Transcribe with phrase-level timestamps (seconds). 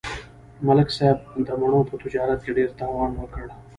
[0.67, 1.17] ملک صاحب
[1.47, 3.45] د مڼو په تجارت کې ډېر تاوان وکړ.